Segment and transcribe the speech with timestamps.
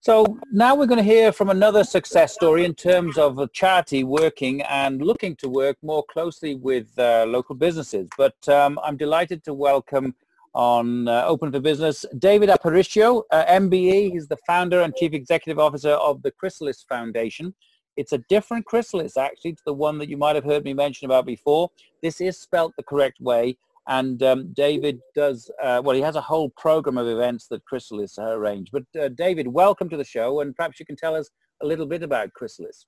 [0.00, 4.04] So now we're going to hear from another success story in terms of a charity
[4.04, 8.08] working and looking to work more closely with uh, local businesses.
[8.16, 10.14] But um, I'm delighted to welcome
[10.54, 14.12] on uh, Open for Business David Aparicio, uh, MBE.
[14.12, 17.52] He's the founder and chief executive officer of the Chrysalis Foundation.
[17.96, 21.06] It's a different chrysalis actually to the one that you might have heard me mention
[21.06, 21.70] about before.
[22.04, 23.58] This is spelt the correct way.
[23.88, 28.18] And um, David does, uh, well, he has a whole program of events that Chrysalis
[28.18, 28.70] arranged.
[28.70, 31.30] But uh, David, welcome to the show, and perhaps you can tell us
[31.62, 32.86] a little bit about Chrysalis.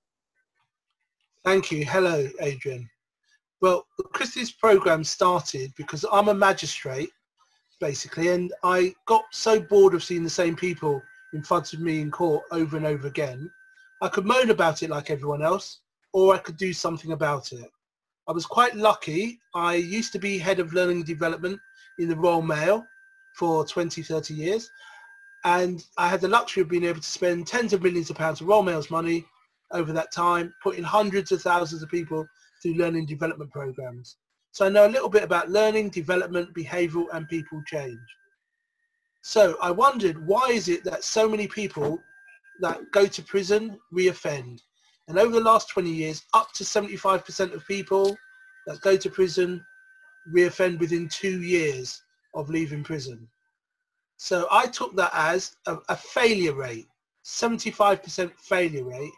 [1.43, 1.87] Thank you.
[1.87, 2.89] Hello, Adrian.
[3.63, 7.11] Well, the Chrysalis program started because I'm a magistrate,
[7.81, 11.01] basically, and I got so bored of seeing the same people
[11.33, 13.51] in front of me in court over and over again.
[14.03, 15.81] I could moan about it like everyone else,
[16.13, 17.71] or I could do something about it.
[18.31, 19.41] I was quite lucky.
[19.57, 21.59] I used to be head of learning development
[21.99, 22.87] in the Royal Mail
[23.35, 24.71] for 20, 30 years.
[25.45, 28.41] And I had the luxury of being able to spend tens of millions of pounds
[28.41, 29.27] of Royal Mail's money
[29.73, 32.25] over that time, putting hundreds of thousands of people
[32.63, 34.19] through learning development programs.
[34.53, 37.99] So I know a little bit about learning, development, behavioural and people change.
[39.23, 41.99] So I wondered, why is it that so many people
[42.61, 44.61] that go to prison reoffend?
[45.11, 48.17] And over the last 20 years, up to 75% of people
[48.69, 49.61] that go to prison
[50.33, 52.01] reoffend within two years
[52.35, 53.27] of leaving prison.
[54.19, 56.87] So I took that as a, a failure rate,
[57.27, 59.11] 75% failure rate.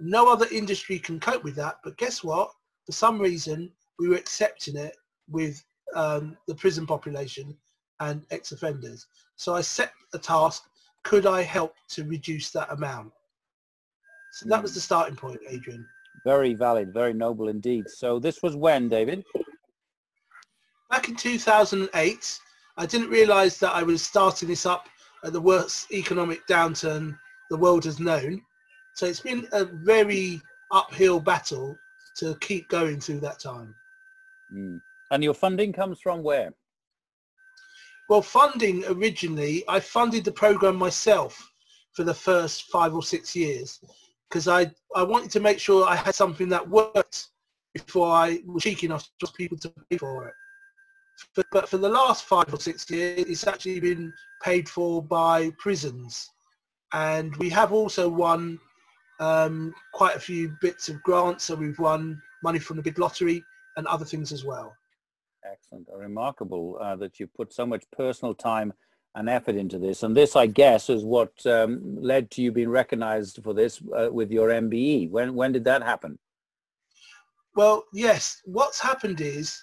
[0.00, 1.76] No other industry can cope with that.
[1.84, 2.50] But guess what?
[2.84, 4.96] For some reason, we were accepting it
[5.30, 7.56] with um, the prison population
[8.00, 9.06] and ex-offenders.
[9.36, 10.64] So I set a task,
[11.04, 13.12] could I help to reduce that amount?
[14.36, 15.88] So that was the starting point, Adrian.
[16.22, 17.88] Very valid, very noble indeed.
[17.88, 19.24] So this was when, David?
[20.90, 22.38] Back in 2008,
[22.76, 24.90] I didn't realize that I was starting this up
[25.24, 28.42] at the worst economic downturn the world has known.
[28.92, 31.74] So it's been a very uphill battle
[32.18, 33.74] to keep going through that time.
[34.54, 34.82] Mm.
[35.12, 36.52] And your funding comes from where?
[38.10, 41.50] Well, funding originally, I funded the program myself
[41.94, 43.80] for the first five or six years
[44.28, 47.28] because I, I wanted to make sure I had something that worked
[47.74, 50.34] before I was cheeky enough to ask people to pay for it.
[51.34, 55.50] But, but for the last five or six years, it's actually been paid for by
[55.58, 56.30] prisons.
[56.92, 58.58] And we have also won
[59.20, 61.44] um, quite a few bits of grants.
[61.44, 63.42] So we've won money from the big lottery
[63.76, 64.74] and other things as well.
[65.50, 65.86] Excellent.
[65.94, 68.72] Remarkable uh, that you put so much personal time
[69.16, 70.02] an effort into this.
[70.02, 74.10] And this, I guess, is what um, led to you being recognized for this uh,
[74.12, 75.10] with your MBE.
[75.10, 76.18] When, when did that happen?
[77.56, 78.42] Well, yes.
[78.44, 79.58] What's happened is,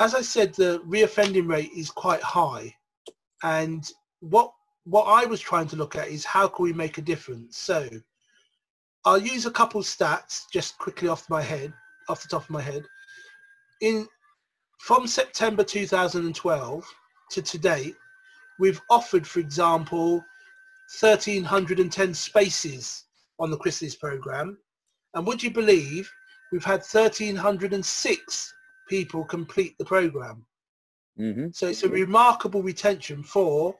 [0.00, 2.74] as I said, the reoffending rate is quite high.
[3.44, 3.88] And
[4.18, 4.52] what,
[4.84, 7.56] what I was trying to look at is how can we make a difference?
[7.56, 7.88] So
[9.04, 11.72] I'll use a couple stats just quickly off my head,
[12.08, 12.84] off the top of my head.
[13.80, 14.08] In
[14.80, 16.84] from September 2012
[17.30, 17.94] to today,
[18.58, 20.24] we've offered, for example,
[21.00, 23.04] 1,310 spaces
[23.38, 24.58] on the Chrysalis program.
[25.14, 26.10] And would you believe
[26.52, 28.54] we've had 1,306
[28.88, 30.46] people complete the program?
[31.18, 31.48] Mm-hmm.
[31.52, 33.74] So it's a remarkable retention for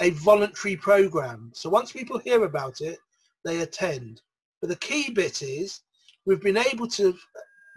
[0.00, 1.50] a voluntary program.
[1.54, 2.98] So once people hear about it,
[3.44, 4.20] they attend.
[4.60, 5.80] But the key bit is
[6.26, 7.16] we've been able to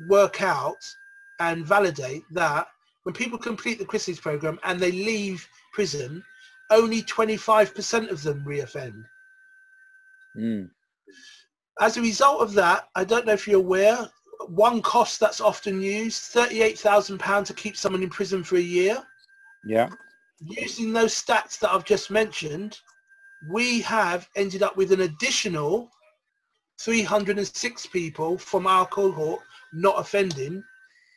[0.10, 0.78] work out
[1.40, 2.68] and validate that
[3.04, 6.24] when people complete the Chrysalis program and they leave prison,
[6.72, 9.04] only 25% of them reoffend.
[10.38, 10.70] Mm.
[11.80, 14.10] As a result of that, I don't know if you're aware,
[14.48, 19.04] one cost that's often used, £38,000 to keep someone in prison for a year.
[19.66, 19.90] Yeah.
[20.40, 22.80] Using those stats that I've just mentioned,
[23.50, 25.90] we have ended up with an additional
[26.82, 29.42] 306 people from our cohort
[29.74, 30.64] not offending.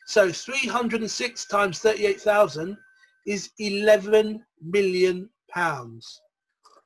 [0.07, 2.77] So 306 times 38,000
[3.25, 6.21] is 11 million pounds.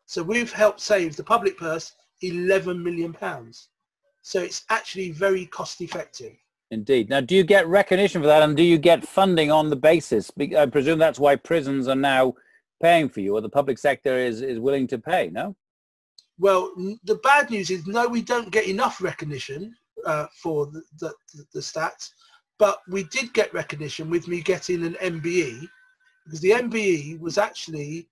[0.06, 3.70] So we've helped save the public purse 11 million pounds.
[4.22, 6.34] So it's actually very cost effective.
[6.72, 7.10] Indeed.
[7.10, 10.32] Now, do you get recognition for that and do you get funding on the basis?
[10.58, 12.34] I presume that's why prisons are now
[12.82, 15.56] paying for you or the public sector is, is willing to pay, no?
[16.40, 16.74] Well,
[17.04, 19.76] the bad news is no, we don't get enough recognition
[20.06, 21.14] uh, for the, the,
[21.54, 22.10] the, stats,
[22.58, 25.68] but we did get recognition with me getting an MBE
[26.26, 28.08] because the MBE was actually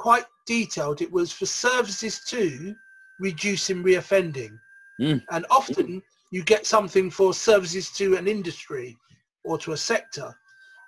[0.00, 1.02] quite detailed.
[1.02, 2.74] It was for services to
[3.20, 4.52] reducing reoffending.
[4.98, 5.22] Mm.
[5.30, 6.00] And often
[6.32, 8.96] you get something for services to an industry
[9.44, 10.34] or to a sector,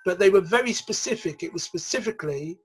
[0.03, 1.43] but they were very specific.
[1.43, 2.57] It was specifically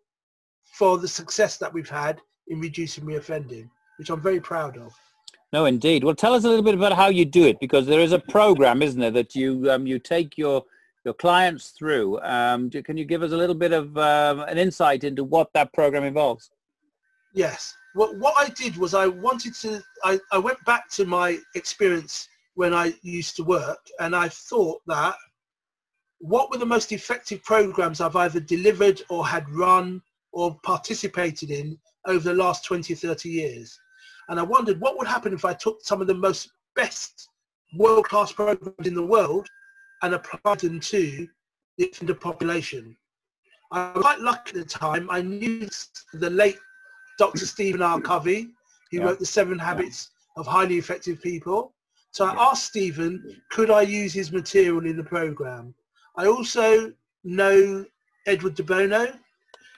[0.78, 3.68] for the success that we've had in reducing reoffending,
[3.98, 4.94] which I'm very proud of.
[5.52, 6.02] No, indeed.
[6.02, 8.18] Well, tell us a little bit about how you do it, because there is a
[8.18, 10.64] program, isn't there, that you um, you take your
[11.08, 12.20] your clients through.
[12.20, 15.72] Um, can you give us a little bit of uh, an insight into what that
[15.72, 16.50] program involves?
[17.32, 17.74] Yes.
[17.94, 19.82] What what I did was I wanted to.
[20.04, 24.80] I, I went back to my experience when I used to work, and I thought
[24.86, 25.14] that
[26.18, 30.02] what were the most effective programs I've either delivered or had run
[30.32, 33.78] or participated in over the last 20 30 years
[34.28, 37.28] and i wondered what would happen if i took some of the most best
[37.76, 39.48] world-class programs in the world
[40.02, 41.28] and applied them to
[41.76, 42.96] the offender population
[43.72, 45.68] i was quite lucky at the time i knew
[46.14, 46.58] the late
[47.18, 48.48] dr stephen r covey
[48.90, 49.04] who yeah.
[49.04, 51.74] wrote the seven habits of highly effective people
[52.12, 55.74] so I asked Stephen, could I use his material in the program?
[56.16, 56.92] I also
[57.24, 57.84] know
[58.26, 59.12] Edward de Bono.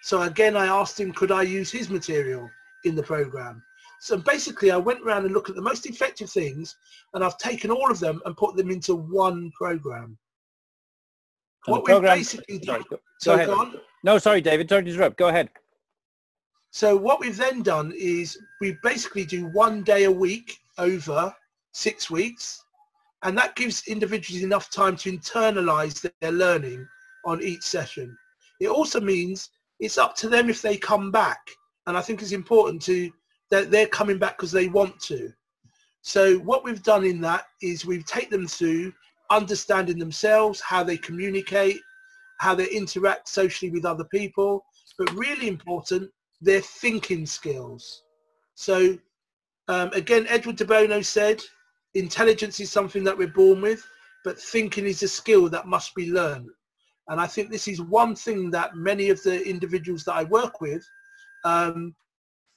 [0.03, 2.49] So again, I asked him, could I use his material
[2.85, 3.63] in the program?
[4.01, 6.75] So basically, I went around and looked at the most effective things,
[7.15, 10.17] and I've taken all of them and put them into one program.
[11.67, 13.81] And what program, we basically sorry, go, so go ahead.
[14.03, 15.19] No, sorry, David, sorry to interrupt.
[15.19, 15.51] Go ahead.
[16.71, 21.35] So what we've then done is we basically do one day a week over
[21.73, 22.65] six weeks.
[23.23, 26.89] And that gives individuals enough time to internalize their learning
[27.27, 28.17] on each session.
[28.61, 31.41] It also means it's up to them if they come back.
[31.87, 33.11] And I think it's important to
[33.51, 35.33] that they're coming back because they want to.
[36.03, 38.93] So what we've done in that is we've taken them through
[39.31, 41.81] understanding themselves, how they communicate,
[42.39, 44.65] how they interact socially with other people,
[44.99, 46.11] but really important,
[46.41, 48.03] their thinking skills.
[48.55, 48.99] So
[49.69, 51.43] um, again, Edward de Bono said,
[51.95, 53.87] intelligence is something that we're born with,
[54.25, 56.49] but thinking is a skill that must be learned.
[57.09, 60.61] And I think this is one thing that many of the individuals that I work
[60.61, 60.85] with,
[61.45, 61.95] um,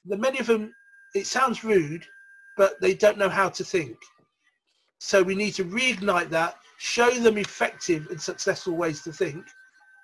[0.04, 0.72] the many of them,
[1.14, 2.06] it sounds rude,
[2.56, 3.96] but they don't know how to think.
[4.98, 9.44] So we need to reignite that, show them effective and successful ways to think.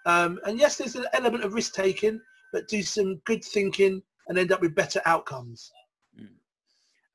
[0.07, 2.21] Um, and yes, there's an element of risk taking,
[2.53, 5.71] but do some good thinking and end up with better outcomes.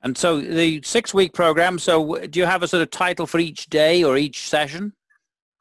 [0.02, 1.78] And so the six-week program.
[1.78, 4.92] So do you have a sort of title for each day or each session?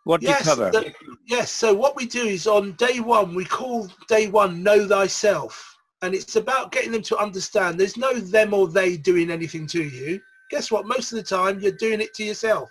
[0.03, 0.71] What do yes, you cover?
[0.71, 0.93] The,
[1.25, 1.49] yes.
[1.49, 5.74] So what we do is on day one, we call day one "Know Thyself,"
[6.05, 7.79] and it's about getting them to understand.
[7.79, 10.21] There's no them or they doing anything to you.
[10.51, 10.85] Guess what?
[10.85, 12.69] Most of the time, you're doing it to yourself.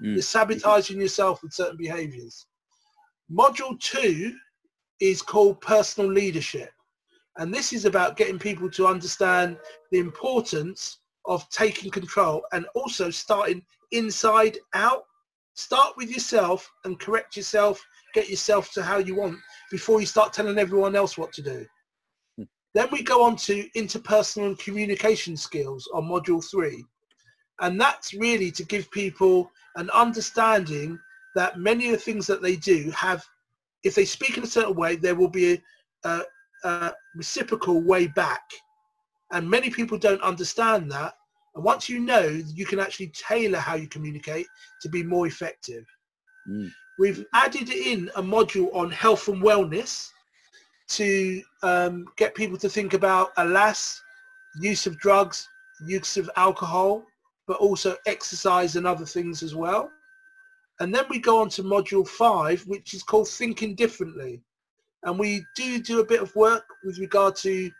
[0.00, 0.14] Mm.
[0.14, 2.46] You're sabotaging yourself with certain behaviours.
[3.32, 4.36] Module two
[5.00, 6.70] is called personal leadership.
[7.38, 9.58] And this is about getting people to understand
[9.90, 15.02] the importance of taking control and also starting inside out.
[15.54, 19.36] Start with yourself and correct yourself, get yourself to how you want
[19.72, 21.66] before you start telling everyone else what to do.
[22.74, 26.84] Then we go on to interpersonal communication skills on module three.
[27.60, 30.98] And that's really to give people an understanding
[31.34, 33.24] that many of the things that they do have,
[33.84, 35.62] if they speak in a certain way, there will be a,
[36.04, 36.22] a,
[36.64, 38.42] uh, reciprocal way back.
[39.32, 41.14] And many people don't understand that.
[41.54, 44.46] And once you know, you can actually tailor how you communicate
[44.82, 45.84] to be more effective.
[46.48, 46.70] Mm.
[46.98, 50.08] We've added in a module on health and wellness
[50.88, 54.02] to um, get people to think about, alas,
[54.60, 55.48] use of drugs,
[55.84, 57.04] use of alcohol,
[57.46, 59.90] but also exercise and other things as well.
[60.80, 64.42] And then we go on to module five, which is called thinking differently
[65.04, 67.70] and we do do a bit of work with regard to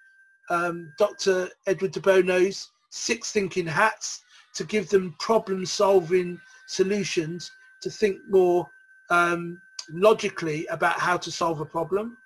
[0.51, 1.49] um, Dr.
[1.67, 4.23] Edward de Bono's six thinking hats
[4.55, 7.51] to give them problem solving solutions
[7.83, 8.69] to think more
[9.11, 9.61] um,
[9.91, 12.17] logically about how to solve a problem.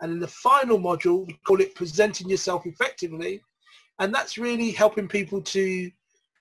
[0.00, 3.42] And in the final module, we call it presenting yourself effectively.
[3.98, 5.90] And that's really helping people to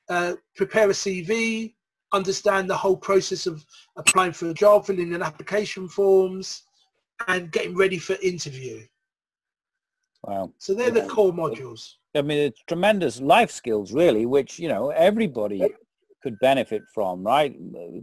[0.10, 1.74] uh, prepare a CV,
[2.14, 3.66] understand the whole process of
[3.98, 6.64] applying for a job, filling in application forms,
[7.28, 8.82] and getting ready for interview.
[10.24, 10.54] Wow.
[10.58, 11.96] So they're the core modules.
[12.16, 15.64] I mean, it's tremendous life skills, really, which, you know, everybody
[16.22, 17.56] could benefit from, right?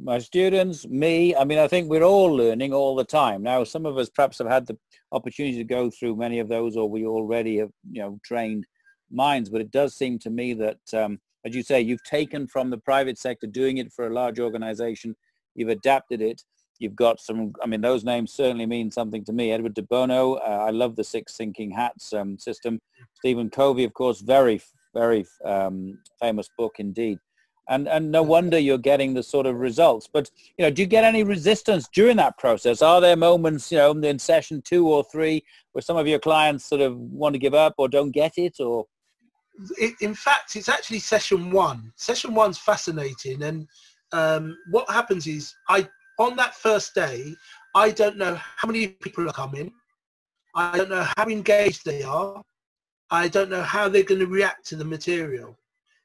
[0.02, 3.42] My students, me, I mean, I think we're all learning all the time.
[3.42, 4.76] Now, some of us perhaps have had the
[5.12, 8.66] opportunity to go through many of those or we already have, you know, trained
[9.10, 12.70] minds, but it does seem to me that, um, as you say, you've taken from
[12.70, 15.14] the private sector doing it for a large organization,
[15.54, 16.42] you've adapted it,
[16.78, 19.52] You've got some, I mean, those names certainly mean something to me.
[19.52, 22.80] Edward de Bono, uh, I love the Six Thinking Hats um, system.
[23.14, 24.60] Stephen Covey, of course, very,
[24.94, 27.18] very um, famous book indeed.
[27.68, 30.08] And, and no wonder you're getting the sort of results.
[30.12, 32.80] But, you know, do you get any resistance during that process?
[32.80, 36.64] Are there moments, you know, in session two or three where some of your clients
[36.64, 38.86] sort of want to give up or don't get it or?
[40.00, 41.92] in fact, it's actually session one.
[41.96, 43.42] Session one's fascinating.
[43.42, 43.66] And
[44.12, 47.34] um, what happens is I on that first day,
[47.74, 49.72] I don't know how many people are coming.
[50.54, 52.42] I don't know how engaged they are.
[53.10, 55.56] I don't know how they're going to react to the material.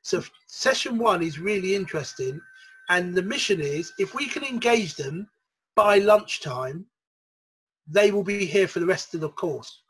[0.02, 2.40] So session one is really interesting.
[2.90, 5.30] And the mission is if we can engage them
[5.76, 6.86] by lunchtime,
[7.88, 9.82] they will be here for the rest of the course.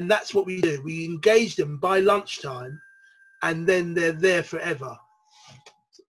[0.00, 0.82] And that's what we do.
[0.84, 2.80] We engage them by lunchtime
[3.42, 4.96] and then they're there forever.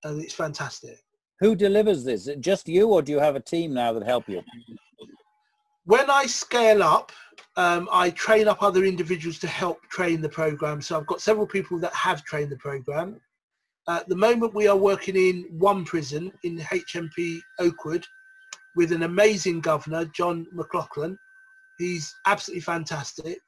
[0.04, 1.00] And it's fantastic.
[1.40, 2.30] Who delivers this?
[2.40, 4.42] Just you, or do you have a team now that help you?
[5.86, 7.12] When I scale up,
[7.58, 10.82] um, I train up other individuals to help train the program.
[10.82, 13.20] So I've got several people that have trained the program.
[13.90, 18.06] At the moment, we are working in one prison in HMP Oakwood
[18.78, 21.18] with an amazing governor, John McLaughlin.
[21.78, 23.40] He's absolutely fantastic.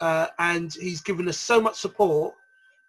[0.00, 2.34] Uh, and he's given us so much support,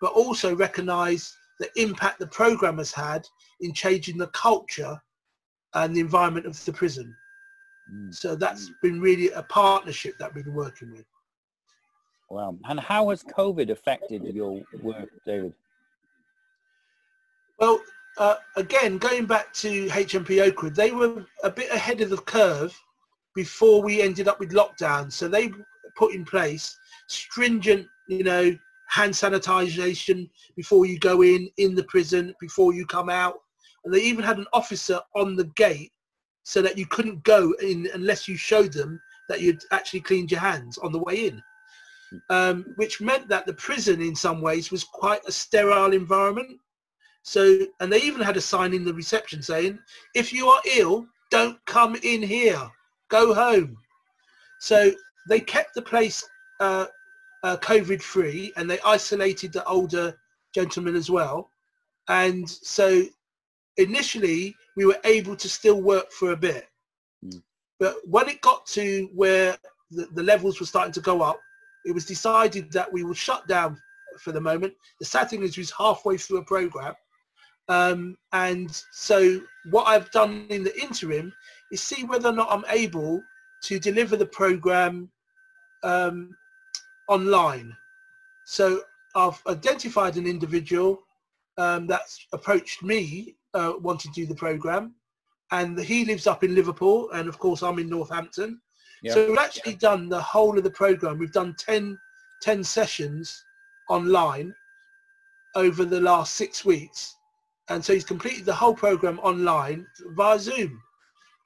[0.01, 3.25] but also recognised the impact the program has had
[3.62, 5.00] in changing the culture
[5.75, 7.15] and the environment of the prison.
[7.93, 8.13] Mm.
[8.13, 11.05] So that's been really a partnership that we've been working with.
[12.29, 12.55] Wow.
[12.65, 15.53] And how has COVID affected your work, David?
[17.60, 17.81] Well,
[18.17, 22.77] uh, again, going back to HMP Oakwood, they were a bit ahead of the curve
[23.36, 25.12] before we ended up with lockdown.
[25.12, 25.51] So they
[25.95, 28.57] put in place stringent, you know,
[28.88, 33.41] hand sanitization before you go in, in the prison, before you come out.
[33.83, 35.91] And they even had an officer on the gate
[36.43, 40.39] so that you couldn't go in unless you showed them that you'd actually cleaned your
[40.39, 41.43] hands on the way in.
[42.29, 46.60] Um, which meant that the prison in some ways was quite a sterile environment.
[47.24, 49.79] So, and they even had a sign in the reception saying,
[50.13, 52.69] if you are ill, don't come in here,
[53.10, 53.77] go home.
[54.60, 54.91] So
[55.29, 56.27] they kept the place
[56.60, 56.88] uh,
[57.43, 60.15] uh, COVID free and they isolated the older
[60.53, 61.50] gentlemen as well.
[62.10, 63.03] And so
[63.77, 66.68] initially we were able to still work for a bit.
[67.25, 67.42] Mm.
[67.80, 69.58] But when it got to where
[69.90, 71.40] the, the levels were starting to go up,
[71.86, 73.78] it was decided that we would shut down
[74.20, 74.74] for the moment.
[75.00, 76.94] The sad thing is was halfway through a program.
[77.70, 81.34] Um, and so what I've done in the interim
[81.72, 83.24] is see whether or not I'm able
[83.63, 85.10] to deliver the program
[85.84, 86.36] um,
[87.08, 87.75] online.
[88.46, 88.82] So
[89.16, 91.04] I've identified an individual
[91.58, 94.96] um, that's approached me, uh, wanting to do the program,
[95.51, 98.62] and he lives up in Liverpool, and of course I'm in Northampton.
[99.03, 99.13] Yep.
[99.13, 101.17] So we've actually done the whole of the program.
[101.17, 101.98] We've done 10,
[102.41, 103.43] 10 sessions
[103.89, 104.53] online
[105.55, 107.15] over the last six weeks.
[107.70, 110.81] And so he's completed the whole program online via Zoom.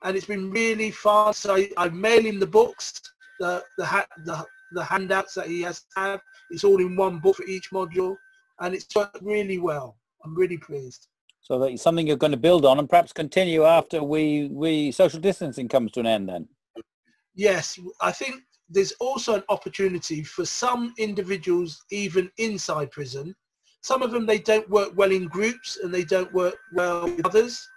[0.03, 1.41] And it's been really fast.
[1.41, 3.01] So I, I mail him the books,
[3.39, 6.21] the, the, the, the handouts that he has to have.
[6.51, 8.15] It's all in one book for each module,
[8.59, 9.97] and it's worked really well.
[10.23, 11.07] I'm really pleased.
[11.45, 15.19] So that's something you're going to build on and perhaps continue after we, we social
[15.19, 16.47] distancing comes to an end then?
[17.35, 23.35] Yes, I think there's also an opportunity for some individuals even inside prison.
[23.81, 27.23] Some of them, they don't work well in groups and they don't work well with
[27.23, 27.69] others.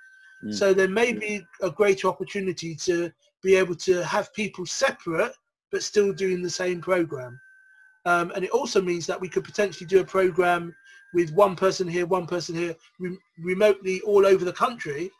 [0.42, 0.54] Mm.
[0.54, 5.32] So there may be a greater opportunity to be able to have people separate
[5.70, 7.38] but still doing the same program.
[8.06, 10.74] Um, and it also means that we could potentially do a program
[11.14, 15.10] with one person here, one person here, re- remotely all over the country,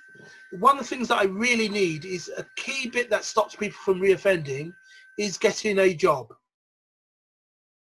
[0.59, 3.79] one of the things that I really need is a key bit that stops people
[3.85, 4.73] from reoffending
[5.19, 6.33] is getting a job.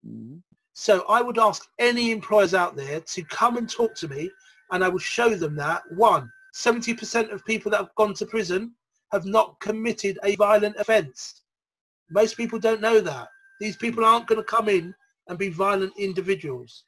[0.06, 0.38] Mm-hmm.
[0.74, 4.30] So I would ask any employers out there to come and talk to me
[4.70, 8.72] and I would show them that one, 70% of people that have gone to prison
[9.12, 11.42] have not committed a violent offence.
[12.10, 13.28] Most people don't know that.
[13.60, 14.94] These people aren't going to come in
[15.28, 16.84] and be violent individuals.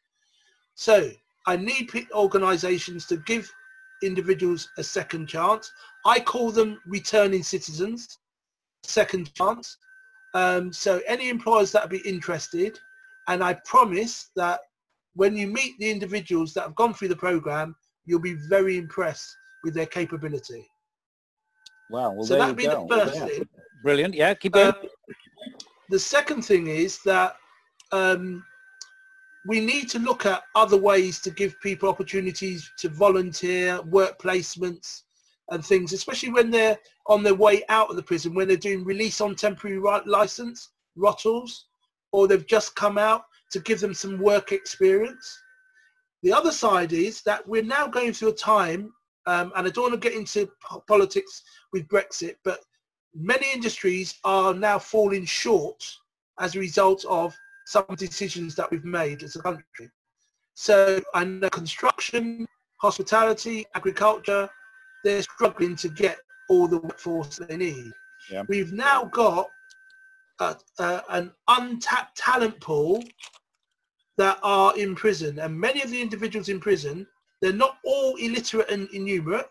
[0.74, 1.10] So
[1.46, 3.52] I need organisations to give
[4.02, 5.70] individuals a second chance.
[6.06, 8.18] I call them returning citizens,
[8.82, 9.76] second chance.
[10.34, 12.78] Um, so any employers that would be interested,
[13.28, 14.60] and I promise that
[15.14, 19.34] when you meet the individuals that have gone through the program, you'll be very impressed
[19.62, 20.66] with their capability.
[21.90, 22.12] Wow.
[22.12, 22.86] Well, so that'd be go.
[22.88, 23.26] the first yeah.
[23.26, 23.48] thing.
[23.82, 24.14] Brilliant.
[24.14, 24.68] Yeah, keep going.
[24.68, 24.74] Um,
[25.90, 27.36] the second thing is that
[27.92, 28.44] um,
[29.46, 35.02] we need to look at other ways to give people opportunities to volunteer, work placements
[35.50, 38.84] and things, especially when they're on their way out of the prison, when they're doing
[38.84, 41.64] release on temporary license, ROTLs,
[42.14, 45.26] or they've just come out to give them some work experience.
[46.22, 48.92] The other side is that we're now going through a time,
[49.26, 50.48] um, and I don't want to get into
[50.86, 51.42] politics
[51.72, 52.60] with Brexit, but
[53.16, 55.84] many industries are now falling short
[56.38, 57.34] as a result of
[57.66, 59.90] some decisions that we've made as a country.
[60.54, 62.46] So I know construction,
[62.80, 64.48] hospitality, agriculture,
[65.02, 66.18] they're struggling to get
[66.48, 67.90] all the workforce they need.
[68.30, 68.44] Yeah.
[68.46, 69.48] We've now got
[70.40, 73.02] a, a, an untapped talent pool
[74.16, 75.38] that are in prison.
[75.38, 77.06] And many of the individuals in prison,
[77.40, 79.48] they're not all illiterate and innumerate.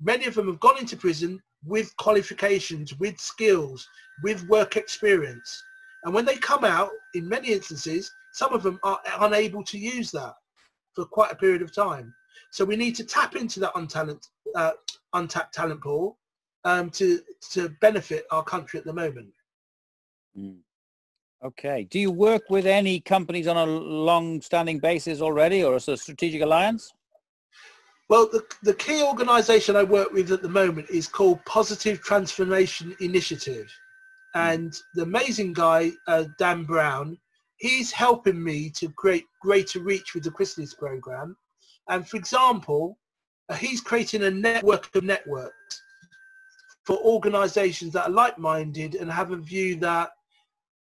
[0.00, 3.86] Many of them have gone into prison with qualifications, with skills,
[4.22, 5.62] with work experience.
[6.04, 10.10] And when they come out, in many instances, some of them are unable to use
[10.10, 10.34] that
[10.94, 12.12] for quite a period of time.
[12.50, 14.72] So we need to tap into that untalent, uh,
[15.12, 16.18] untapped talent pool
[16.64, 17.20] um, to,
[17.52, 19.28] to benefit our country at the moment.
[20.38, 20.58] Mm.
[21.44, 21.86] Okay.
[21.90, 26.40] Do you work with any companies on a long-standing basis already or as a strategic
[26.40, 26.92] alliance?
[28.08, 32.96] Well, the, the key organisation I work with at the moment is called Positive Transformation
[33.00, 33.70] Initiative.
[34.34, 37.18] And the amazing guy, uh, Dan Brown,
[37.56, 41.36] he's helping me to create greater reach with the Chrysalis program.
[41.88, 42.98] And for example,
[43.48, 45.82] uh, he's creating a network of networks
[46.84, 50.10] for organizations that are like-minded and have a view that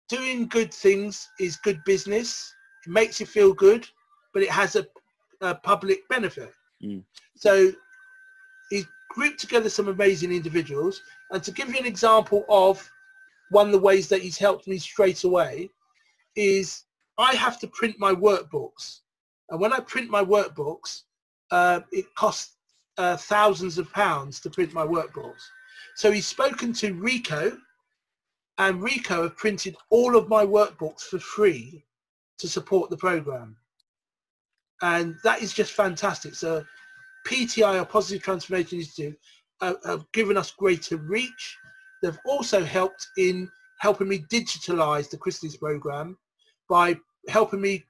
[0.09, 2.53] doing good things is good business.
[2.87, 3.87] It makes you feel good,
[4.33, 4.87] but it has a,
[5.40, 6.53] a public benefit.
[6.83, 7.03] Mm.
[7.37, 7.73] So
[8.71, 11.03] he's grouped together some amazing individuals.
[11.31, 12.88] And to give you an example of
[13.51, 15.71] one of the ways that he's helped me straight away
[16.37, 16.85] is
[17.18, 19.01] I have to print my workbooks.
[19.51, 21.03] And when I print my workbooks,
[21.51, 22.57] uh, it costs
[22.99, 25.42] uh, thousands of pounds to print my workbooks.
[25.97, 27.59] So he's spoken to Ricoh,
[28.59, 31.85] and Ricoh have printed all of my workbooks for free
[32.38, 33.57] to support the program.
[34.83, 36.35] And that is just fantastic.
[36.35, 36.64] So
[37.27, 39.18] PTI, or Positive Transformation Institute,
[39.61, 41.57] uh, have given us greater reach
[42.03, 46.16] They've also helped in helping me digitalize the Chrysalis program
[46.68, 46.97] by
[47.29, 47.85] helping me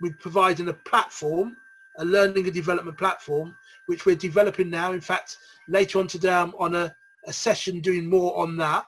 [0.00, 1.56] with providing a platform,
[1.98, 3.54] a learning and development platform,
[3.86, 4.92] which we're developing now.
[4.92, 5.36] In fact,
[5.68, 6.94] later on today, I'm on a,
[7.26, 8.86] a session doing more on that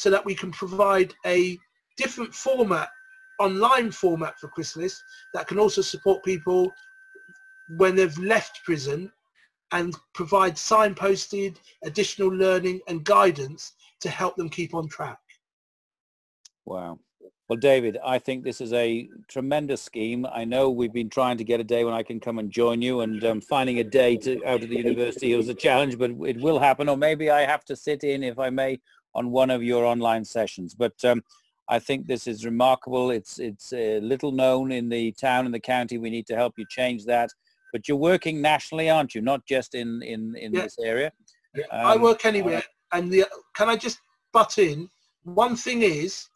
[0.00, 1.58] so that we can provide a
[1.98, 2.88] different format,
[3.38, 5.02] online format for Chrysalis
[5.34, 6.72] that can also support people
[7.76, 9.12] when they've left prison
[9.72, 15.18] and provide signposted additional learning and guidance to help them keep on track.
[16.64, 16.98] Wow.
[17.50, 20.24] Well, David, I think this is a tremendous scheme.
[20.32, 22.80] I know we've been trying to get a day when I can come and join
[22.80, 26.12] you, and um, finding a day to out of the university was a challenge, but
[26.12, 26.88] it will happen.
[26.88, 28.78] Or maybe I have to sit in, if I may,
[29.14, 30.74] on one of your online sessions.
[30.74, 31.22] But um,
[31.68, 33.10] I think this is remarkable.
[33.10, 35.98] It's it's uh, little known in the town and the county.
[35.98, 37.30] We need to help you change that.
[37.72, 39.20] But you're working nationally, aren't you?
[39.20, 40.62] Not just in in in yeah.
[40.62, 41.12] this area.
[41.54, 41.64] Yeah.
[41.72, 42.62] Um, I work anywhere.
[42.92, 43.24] And the,
[43.56, 43.98] can I just
[44.32, 44.88] butt in?
[45.22, 46.28] One thing is,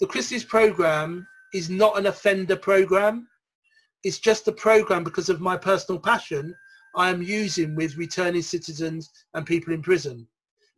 [0.00, 3.28] the Chrysalis program is not an offender program.
[4.04, 6.54] It's just a program because of my personal passion
[6.96, 10.26] I am using with returning citizens and people in prison.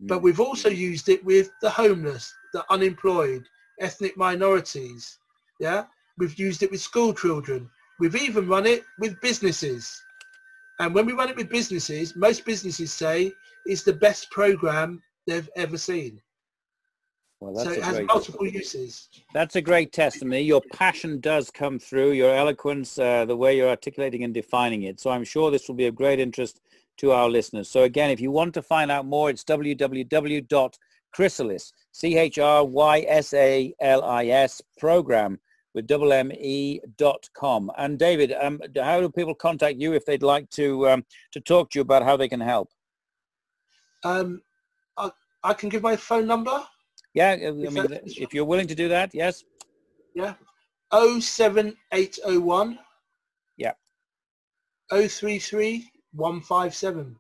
[0.01, 3.45] But we've also used it with the homeless, the unemployed,
[3.81, 5.19] ethnic minorities.
[5.61, 5.85] Yeah,
[6.19, 7.71] we've used it with school children.
[8.01, 10.03] We've even run it with businesses.
[10.81, 13.33] And when we run it with businesses, most businesses say
[13.65, 16.21] it's the best program they've ever seen.
[17.41, 19.09] Well, so that's it has great, multiple uses.
[19.35, 20.43] that's a great testimony.
[20.43, 24.99] Your passion does come through, your eloquence, uh, the way you're articulating and defining it.
[24.99, 26.61] So I'm sure this will be of great interest
[26.99, 27.69] to our listeners.
[27.69, 32.63] So again, if you want to find out more, it's www.chrysalis, C-H-R-Y-S-A-L-I-S
[34.79, 35.39] program
[35.75, 37.71] with double M E dot com.
[37.77, 41.71] And David, um, how do people contact you if they'd like to um, to talk
[41.71, 42.71] to you about how they can help?
[44.05, 44.41] Um,
[44.97, 45.11] I,
[45.43, 46.63] I can give my phone number.
[47.15, 49.45] Yeah, I mean, if you're willing to do that, yes.
[50.15, 50.35] Yeah.
[50.91, 52.79] Oh seven eight oh one.
[53.57, 53.73] Yeah.
[54.91, 55.07] Oh
[56.17, 57.17] three three one five seven.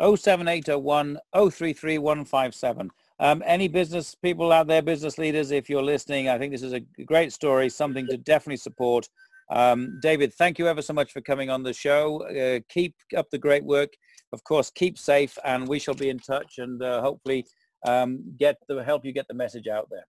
[0.00, 2.90] 07801 033 157.
[3.20, 6.72] Um, any business people out there, business leaders, if you're listening, I think this is
[6.72, 9.08] a great story, something to definitely support.
[9.50, 12.22] Um, David, thank you ever so much for coming on the show.
[12.26, 13.90] Uh, keep up the great work.
[14.32, 17.46] Of course, keep safe and we shall be in touch and uh, hopefully
[17.86, 20.06] um, get the help you get the message out there.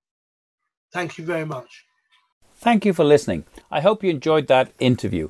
[0.91, 1.85] Thank you very much.
[2.55, 3.43] Thank you for listening.
[3.69, 5.29] I hope you enjoyed that interview.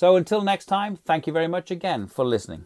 [0.00, 2.64] So until next time, thank you very much again for listening.